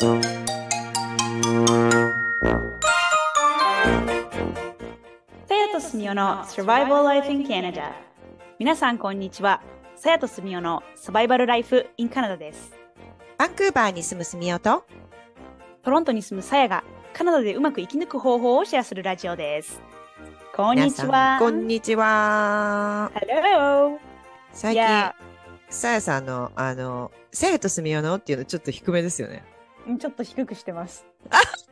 [0.00, 0.06] さ
[5.50, 7.90] やとすみおの Survival Life in Canada
[8.60, 9.60] 皆さんこんにちは。
[9.96, 12.76] さやとすみおのサバイバルライフ in カナダです。
[13.38, 14.84] バンクーバーに住むすみおと、
[15.82, 19.82] トロントに住むさやがカナダでうまく生き抜く方法をシェアするラジオです。
[20.54, 23.10] こんにち皆はこんにちは。
[23.16, 23.98] Hello
[24.52, 24.84] 最近、
[25.70, 29.42] さやさんの、あの、さやとすみおのっていうのちょっと低めですよね。
[29.96, 31.06] ちょっと低くしてます、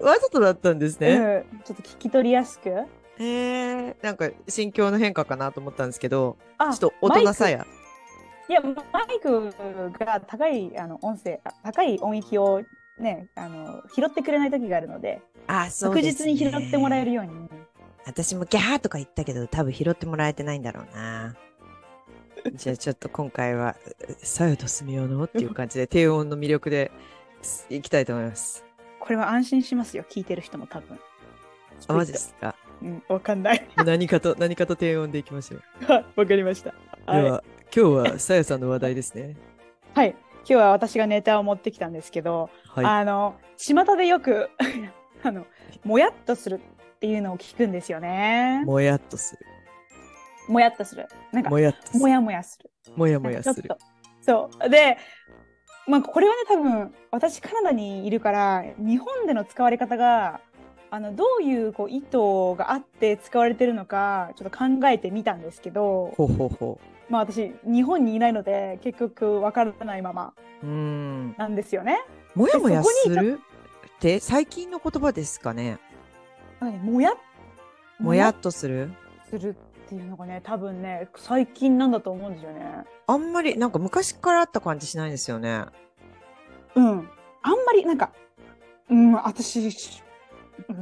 [0.00, 1.44] わざとだったんですね。
[1.52, 2.86] うん、ちょっと聞き取りやすくへ
[3.18, 7.66] え、なんか心境の変化かなと思ったんですけど、あちょっと大人さや。
[8.48, 9.50] いや、マイク
[9.98, 12.62] が高いあの音声、あ高い音域を
[12.98, 16.34] ね、あの拾ってくれない時があるので、あ、そう確です、ね。
[16.34, 17.48] 実に拾ってもらえるように。
[18.04, 21.36] 私もギャーとか言ったけど、多分拾ってもらえてないんだろうな。
[22.54, 23.76] じゃあちょっと今回は、
[24.18, 26.90] さやとすみおのっていう感じで、低音の魅力で
[27.70, 28.64] いきたいと思います。
[29.00, 30.98] これは安心しますよ、聞いてる人も多分。
[31.88, 32.54] あ、マジですか？
[32.82, 33.68] うん、わかんない。
[33.76, 35.62] 何かと、 何かと低音でいきましょう。
[36.20, 36.70] わかりました。
[36.70, 36.76] で
[37.06, 39.36] はい、は、今日はさやさんの話題ですね。
[39.94, 40.10] はい。
[40.10, 42.84] 今日は私がネタを持ってきたんですけど、はい。
[42.84, 44.50] あの、巷でよく、
[45.22, 45.46] あの、
[45.84, 48.62] もやっとするっていうのを聞くんですよね。
[48.64, 49.46] もやっとする。
[50.48, 51.06] もやっとする。
[51.32, 52.00] なんか、もやっとする。
[52.00, 52.70] もやもやする。
[52.96, 53.70] もやもやする。
[54.20, 54.68] そう。
[54.68, 54.98] で、
[55.86, 60.40] まあ、これはね、多分、私、カナダにいるから、日本での使われ方が、
[60.90, 62.18] あの、どういうこう意図
[62.56, 70.34] があって使われてるのか、ちょっと考えてみたんですけど、ほうほうほまあ私、日本にいないので、結局わからないまま。
[70.62, 71.98] なんですよね。
[72.34, 73.40] もやもやする？
[73.96, 75.78] って最近の言葉ですかね。
[76.60, 77.14] もや
[77.98, 78.90] もやっとする？
[79.28, 79.56] する
[79.92, 82.84] っていうのがね、多分ね、最近なんだと思うんですよね。
[83.06, 85.66] あんまり、なんか昔からあった感じしないですよね。
[86.74, 87.08] うん。
[87.42, 88.12] あんまり、なんか、
[88.88, 89.70] うん、私、うん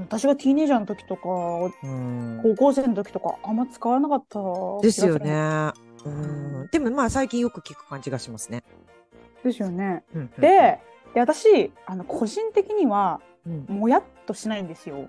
[0.00, 1.28] 私がティーネイジャーの時とか、
[1.82, 2.40] うん。
[2.42, 4.40] 高校生の時とか、あんま使わなかった
[4.82, 5.18] ですよ。
[5.18, 5.72] ね。
[6.04, 6.68] うん。
[6.70, 8.64] でもまあ最近よく聞く感じがしますね。
[9.44, 10.02] ですよね。
[10.14, 10.80] うん、で、
[11.14, 15.08] で私、あの、個人的には、うん、もやっとしないんですよ。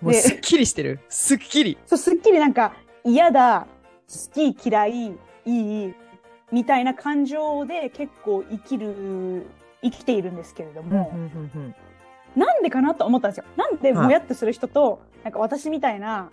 [0.00, 1.00] もうすっきりしてる。
[1.08, 1.78] すっきり。
[1.86, 2.74] そう、すっきりなんか、
[3.04, 3.66] 嫌だ、
[4.08, 5.94] 好き、嫌い、いい、
[6.52, 9.46] みたいな感情で結構生きる、
[9.82, 11.74] 生きているんですけれども、うんうんうん
[12.36, 13.44] なんでかなと思ったんですよ。
[13.56, 16.30] なんではいもやっとする人と、なんか私みたいな、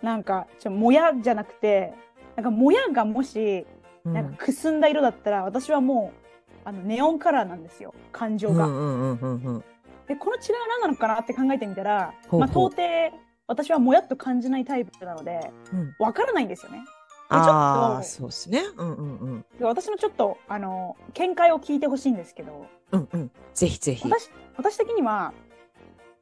[0.00, 1.92] なんか、ちょもやじゃなくて、
[2.36, 3.66] なんかもやがもし、
[4.04, 7.94] うんなんかくすんだ色だったら、私はもう、あの、ネオンカラーなんですよ。
[8.12, 8.66] 感情が。
[8.66, 9.64] うんうんうんうんうん
[10.06, 13.16] で、この違いは何なのかなって考えてみたら、ほうほうまあ、到底、
[13.50, 15.94] 私はもやっと感じないタイプなので、うん。
[15.98, 16.84] わからないんですよね。
[17.28, 18.62] あそうですね。
[18.76, 19.44] うんうんうん。
[19.66, 23.30] 私のちょっと、あの、見解を聞いてほしいんですけど、うんうん。
[23.52, 24.08] ぜひぜひ。
[24.08, 25.32] 私、私的には、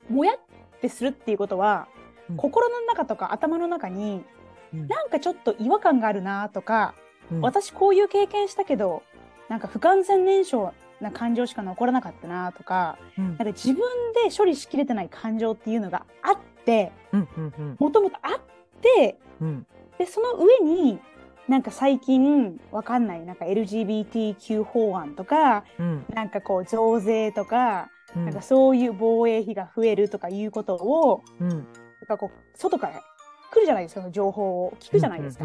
[0.08, 1.86] もやってするっていうことは、
[2.30, 4.22] うん心の中とか頭の中に、
[4.72, 6.94] うんなんかちょっと違和感があるなとか、
[7.30, 9.02] うん私こういう経験したけど、
[9.50, 13.76] なんか不完全燃焼な感情しか残らなかったなとか、うんなんか自分
[14.24, 16.92] で処理しきれてない感情っていうのがあって、
[17.78, 18.40] もともとあっ
[18.82, 19.66] て、うん。
[19.96, 20.98] で、その上に、
[21.48, 26.04] なんか最近わかんない、なんか LGBTQ 法案とか、うん。
[26.12, 28.24] なんかこう増税とか、うん。
[28.26, 31.48] なんかそういう防衛費が増えるとかいうことを、うん。
[31.48, 31.62] なん
[32.06, 33.00] かこう、外から
[33.50, 35.44] 来るじゃないですか、その情報を聞くじゃないですか。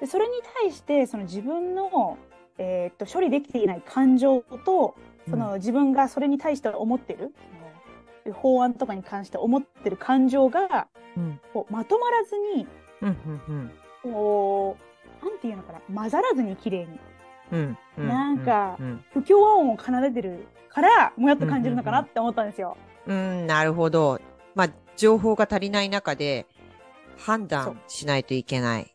[0.00, 2.18] でそれに対して、その自分の、
[2.58, 4.94] えーっと、処理できていない感情と、
[5.26, 5.32] うん。
[5.32, 7.32] その自分がそれに対して思ってる、
[8.32, 11.40] 法案とかに関して思ってる感情が、うん。
[11.52, 12.66] こうまとまらずに、
[13.02, 13.70] うんうん
[14.02, 14.76] こ
[15.20, 16.98] う、なんていうのかな、混ざらずに綺麗に、
[17.52, 19.04] うんうんなんかうん。
[19.12, 22.76] 不協和音を奏でてるから、もやっと感じるのかなって思ったんですよ。
[23.06, 24.20] うんなるほど。
[24.54, 26.46] まあ情報が足りない中で
[27.16, 28.92] 判断しないといけない。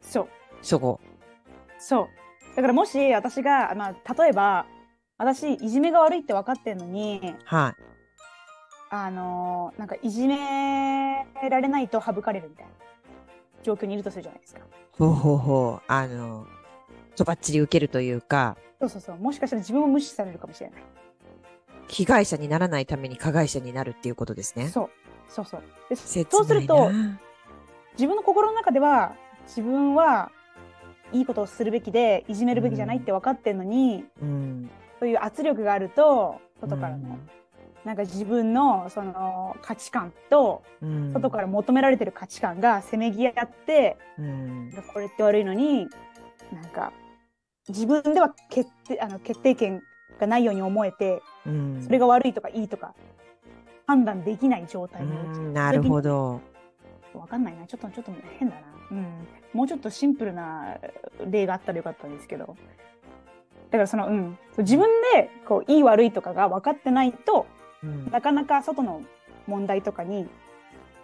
[0.00, 0.28] そう。
[0.62, 1.00] そこ。
[1.78, 2.08] そう。
[2.56, 4.66] だからもし私が、まあ、例えば、
[5.18, 7.76] 私、いじめが悪いって分かってんのに、は
[8.90, 12.72] あのーなんかいじめられないと省かれるみたいな
[13.62, 14.60] 状況にいるとするじゃないですか。
[14.60, 14.62] い
[14.98, 16.46] ほうほうほうあの
[17.16, 19.16] とばっちり受けるというかそうそうそう。
[19.16, 20.82] もしかしたら自分も無視されるかもしれない。
[21.88, 24.90] 被害者にならないために加害者になるっていうことですねそう。
[25.28, 25.62] そうそう。
[25.88, 26.90] で切そうすると
[27.94, 29.14] 自分の心の中では、
[29.46, 30.30] 自分は
[31.12, 37.30] いいことをするべきで、いじめるべきじゃないって分かってんのに、うんそういう圧力があると、外からの、うん
[37.84, 45.88] なんか自分のその価値観と、うん外から求められてる価値観がせめぎ合って、うんこれって悪いのに、
[46.52, 46.92] なんか、
[47.68, 49.82] 自分では決定あの決定権
[50.18, 52.94] がないように思えて、うん、それが悪いとかいいとか
[53.86, 56.40] 判断できない状態うに陥んなるほど。
[57.14, 57.66] わかんないな。
[57.66, 58.62] ちょっと、ちょっと変だな。
[58.92, 59.06] うん。
[59.52, 60.78] もうちょっとシンプルな
[61.28, 62.56] 例があったらよかったんですけど。
[63.70, 64.38] だからその、うん。
[64.58, 67.46] 自分で、こう、いい悪いとかが分かってないと、
[67.82, 69.02] うんなかなか外の
[69.46, 70.28] 問題とかに、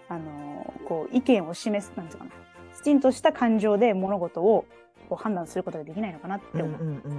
[0.09, 2.31] あのーこう、意見を示す、なんていうかな。
[2.79, 4.67] きちんとした感情で物事を
[5.09, 6.81] こう判断することができないのかなって思う。
[6.81, 7.15] うんうんうんうんう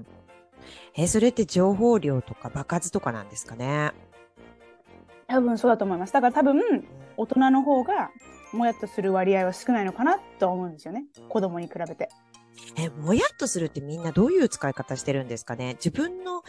[0.00, 0.06] ん。
[0.94, 3.92] え、それって情報量とか場数とかなんですかね？
[5.28, 6.12] 多分そうだと思います。
[6.12, 6.84] だから多分、
[7.16, 8.10] 大人の方が、
[8.52, 11.04] もやっとする割合は少ないのかなと思うんですよね。
[11.28, 12.08] 子供に比べて。
[12.76, 15.74] え、もやっとするってみんなどういう使い方してるんですかね？
[15.74, 16.44] 自分の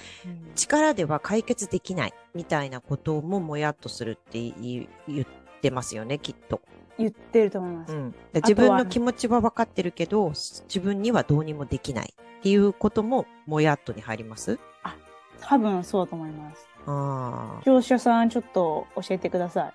[0.55, 4.87] 力では解決できないみたいなことももやっとするって言
[5.21, 5.25] っ
[5.61, 6.61] てますよね、きっと。
[6.97, 7.93] 言ってると思います。
[7.93, 8.11] うん。
[8.11, 14.59] で自分の気持ちは分かってるけど、自分にはどうにもできないっていうことももやっとに入ります？
[15.41, 16.67] 多分そうだと思います。
[16.85, 17.61] ああ。
[17.61, 19.73] 視聴者さん、ちょっと教えてください。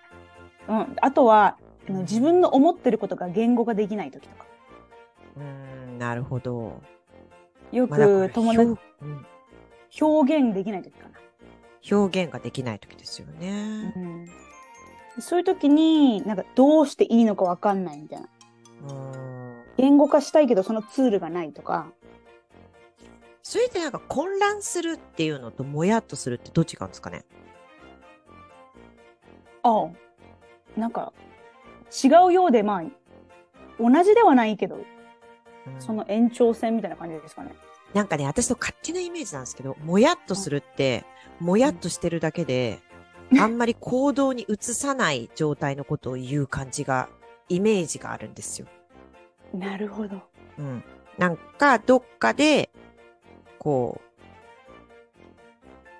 [0.69, 0.97] うん。
[1.01, 1.57] あとは、
[1.89, 4.45] 自分の思ってることが言語ができない時とか。
[5.37, 6.81] うーん、なるほど。
[7.73, 8.81] よく友達、
[10.01, 11.19] 表現できない時かな。
[11.91, 13.93] 表現ができない時ですよね。
[13.97, 14.29] うん。
[15.21, 18.29] そういう時に、なんかどうしていいのかわかんないみたいな。
[19.77, 21.93] 言語化したいけどそのツールがないとか。
[23.43, 27.25] それってなんか混乱するっていうのともやっとするってどっちがうんですかね？
[29.63, 29.91] ああ。
[30.81, 31.13] なんか、
[32.05, 32.83] 違うようで、まあ、
[33.79, 34.85] 同じではないけど、うん
[35.79, 37.53] その延長線みたいな感じですかね。
[37.93, 41.05] なんかね、私の勝手なイメージなんですけど、もやっとするって、
[41.41, 42.81] もやっとしてるだけで、
[43.39, 47.09] あんまり行動に移さない状態のことを言う感じが、
[47.49, 48.67] イメージがあるんですよ。
[49.53, 50.21] なるほど。
[50.59, 50.85] うん。
[51.19, 52.71] なんか、どっかで、
[53.59, 54.05] こう、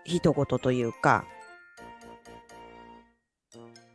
[0.05, 1.25] 一言というか、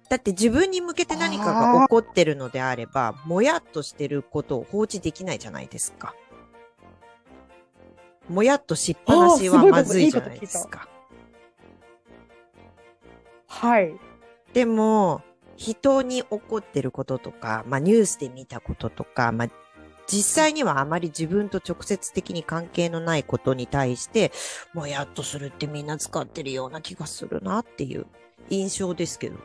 [0.09, 6.15] だって自分に向けて何かが起こってるのであれば、もやっとしてることを放置できないじゃないですか。
[8.27, 10.89] もやっとしっぱなしはまずいじゃないですか。
[13.47, 13.93] はい。
[14.53, 15.21] でも、
[15.57, 19.49] 人に起こってることとか、まあニュースで見たこととか、まあ
[20.07, 24.31] 実際にはあまり自分と直接的に関係のないことに対して、
[24.73, 28.07] もやっとするってみんな使ってるような気がするなっていう
[28.49, 29.37] 印象ですけど。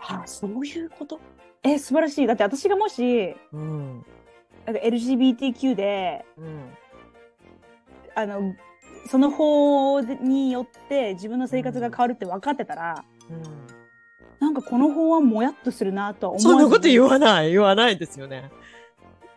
[0.00, 1.20] あ、そういうこと？
[1.62, 2.26] え、素晴らしい。
[2.26, 4.04] だって私がもし、うん。
[4.66, 6.74] なんか LGBTQ で、うん。
[8.14, 8.54] あの、
[9.06, 13.42] その法によって自分の生活が変わるって分かってたら、うん。
[14.38, 17.50] なんかこの法案もやっとするなとは思そんなこと言わない。
[17.50, 18.50] 言わないですよね。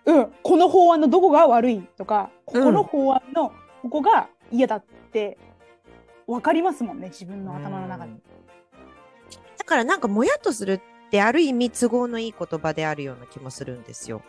[0.05, 1.81] うん、この法案のどこが悪い？
[1.97, 5.37] とか、こうんこの法案のここが嫌だって
[6.27, 8.17] 分かりますもんね、自分の頭の中でうん。
[8.17, 8.21] だ
[9.71, 14.21] からなんかもやっとするってある意味都合のいい言葉であるような気もするんですよ。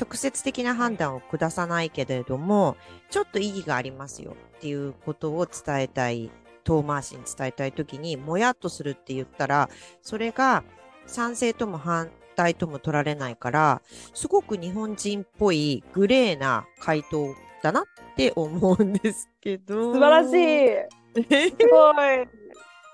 [0.00, 2.78] 直接的な判断を下さないけれども、
[3.10, 6.30] ちょっと意義がありますよっていうことを伝えたい、
[6.64, 9.68] 遠回しに伝えたいときに、もやっとするって言ったら、
[10.00, 10.64] それが
[11.06, 13.82] 賛成とも反対とも取られないから、
[14.14, 17.84] すごく日本人っぽいグレーな回答だなっ
[18.16, 19.92] て思うんですけど。
[19.92, 20.92] 素晴らしい。
[21.20, 21.50] い。
[21.50, 22.41] すごい。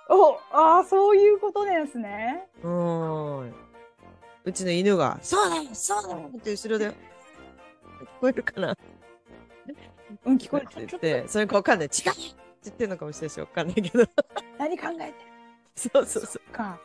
[0.09, 2.49] お、ああ、そういうことですね。
[2.63, 3.55] うーん。
[4.45, 6.95] うちの犬が、そうだよそうだよって後ろで、聞
[8.21, 8.77] こえるかな？
[10.25, 10.85] うん、聞こえる。
[10.85, 11.89] ってって、それかわかんない。
[11.89, 12.21] 違うって
[12.65, 14.07] 言ってんのかもしれないし、わかんないけど。
[14.07, 14.13] と
[14.59, 15.15] 何考えてる
[15.77, 16.79] そうそうそか。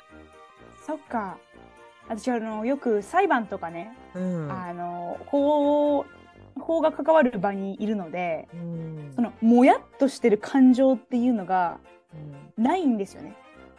[0.86, 1.38] そっか。
[2.10, 4.20] 私、あの、よく裁判とかね、う。
[4.20, 4.52] うん。
[4.52, 6.06] あの、法、
[6.60, 11.94] 法が関わる場にいるので、うんその、もやっとしてる感情っていうのがうん
[12.58, 13.36] ないんですよね。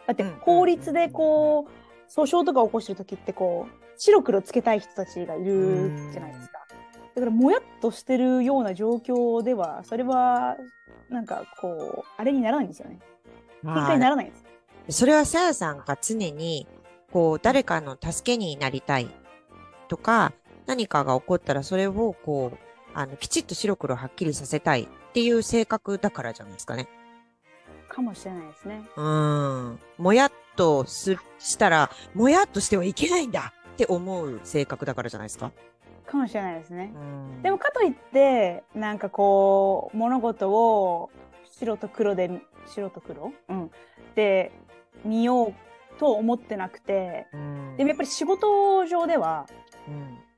[0.06, 6.58] だってうん、法律でこう、訴訟とか起こしてる時って、こう、白黒つけたい人たちがいるじゃないですか。
[7.14, 10.56] だから、もやっとしてるような状況では、それは、
[11.08, 12.98] なんか、こう、あれにならないんですよね。
[13.62, 14.44] 正解にならないんです。
[14.90, 16.66] それはさやさんが常に、
[17.12, 19.08] こう、誰かの助けになりたい
[19.88, 20.32] とか、
[20.66, 22.58] 何かが起こったらそれをこう、
[22.94, 26.88] あの、きちっと白黒はっきりさせたいっていう性格だからじゃないですかね。
[27.94, 28.82] かもしれないですね。
[28.96, 29.78] うん。
[29.98, 35.52] もやっとす、したら、もやっとしてはいけないんだって思う性格だからじゃないですか？
[36.06, 36.92] かもしれないですね。
[36.94, 41.10] うんでも、かといって、なんかこう、物事を
[41.58, 42.30] 白と黒で、
[42.66, 43.32] 白と黒？
[43.48, 43.70] うん。
[44.14, 44.50] で、
[45.04, 45.54] 見よう
[45.98, 49.46] と思ってなくて、うんでもやっぱり仕事上では、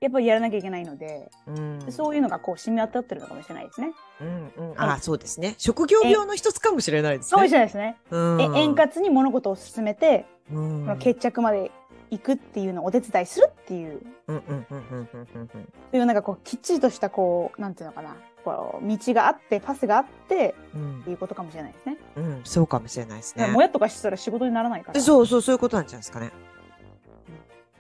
[0.01, 1.83] やっぱりやらなきゃいけないので、うん。
[1.83, 1.93] うん。
[1.93, 3.93] そういうのがこう染み渡ってるのかもしれないですね。
[4.21, 4.81] うんうん。
[4.81, 5.55] ああ、そうですね。
[5.59, 7.49] 職業病の一つかもしれないですそうね。
[7.49, 7.97] じゃないですね。
[8.11, 8.41] うん。
[8.41, 10.81] え円滑に物事を進めて、うん。
[10.83, 11.71] この決着まで
[12.11, 15.49] 行くっていうのをお手伝いするっていう、うんうんうんうんうんうんうん。
[15.53, 15.59] そ
[15.93, 21.97] ういうなんかこうきっちりとしたこうなんていうのかな、こう道があってパスがあってうんっていうことかもしれないですね。
[22.17, 23.49] うん、そうかもしれないですね。
[23.49, 25.01] もやっとかしてたら仕事にならないから。
[25.01, 26.31] そうそう、そういうことなんじゃないですかね。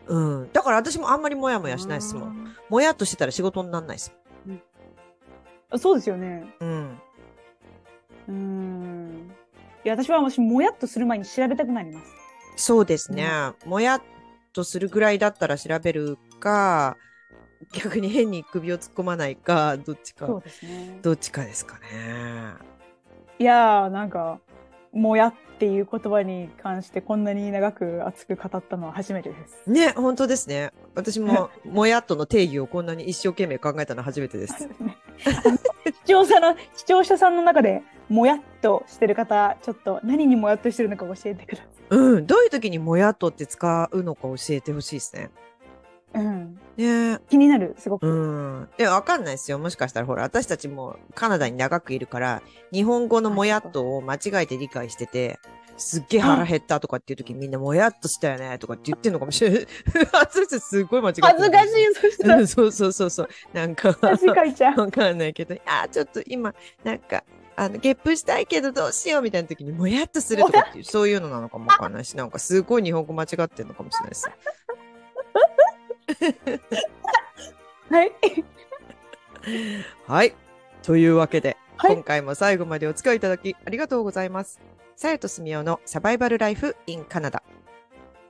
[0.07, 0.53] うん。
[0.53, 2.55] だから私もあんまりもやもやしないですもん。
[2.69, 4.13] もやっとしてたら仕事にならないです
[5.71, 6.47] あそうですよね。
[6.61, 6.71] もん。
[6.71, 6.99] うん。
[8.29, 9.31] うーん。
[9.85, 12.07] いや私は私もやっとする前に調べたくなります。
[12.57, 13.29] そうですね。
[13.65, 14.03] もやっ
[14.53, 16.97] とするぐらいだったら調べるか、
[17.73, 20.99] 逆に変に首を突っ込まないか、どっちかそう、ですね。
[21.03, 22.55] どっちかですかね。
[23.39, 24.41] いやーなんか
[24.97, 29.71] もやっていう言葉に関してこんなに長く熱く語ったのは初めてです。
[29.71, 30.73] ね、本当ですね。
[30.95, 34.69] 私も、 もやっとの定義をこんなに一生懸命考えたのは初めてです。
[35.87, 41.97] 視聴者の視聴者さんの中でもやっとしてる方ちょっと何にもやっとしてるのか教えてください。
[41.97, 42.27] うん。
[42.27, 45.31] どういう時にもやっとって使うのか教えてほしいですね。
[46.17, 48.07] うん、ね気になるすごく。
[48.07, 48.69] うん。
[48.77, 49.59] で、わかんないですよ。
[49.59, 52.43] もしかしたら、ほら、私たちもカナダに長くいるから、
[52.73, 55.39] 日本語のもやっとを間違えて理解してて、
[55.77, 59.67] すっげえ腹減ったとかっていう時みんなもやっとしたよねとかって言ってんのかもしれない。
[60.13, 63.29] 私たちすっごい間違ってる恥ずかしいそしたらうん そうそうそうそう。
[63.53, 64.81] なんか、恥かいちゃう。
[64.81, 67.25] わかんないけど、あー、ちょっと今、なんか、
[67.57, 74.31] あの、ゲップしたいけどどうしようみたいな時にもやっとするとかっていう、そういうのなのかもわかんないし、なんかすごい日本語間違ってんのかもしれないです。
[77.91, 78.13] はい。
[80.07, 80.35] はい。
[80.83, 84.61] というわけで、はい今回も最後までお付き合いいただきありがとうございます。
[84.97, 87.43] さやとすみおのサバイバルライフ in カナダ。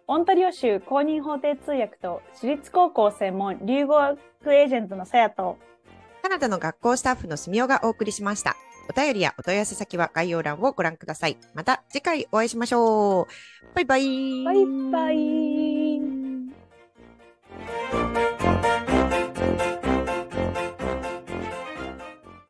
[0.08, 5.58] オンタリオ州公認法廷通訳と私立高校専門留学エージェントのさやと
[6.22, 8.56] カナダの学校スタッフのすみおがお送りしました。
[8.88, 11.36] お便りやお問い合わせ先は概要欄をご覧ください。
[11.54, 13.74] また次回お会いしましょう。
[13.74, 14.44] バイバイ。
[14.44, 15.55] バイバイ。